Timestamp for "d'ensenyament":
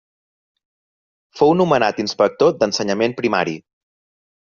2.59-3.17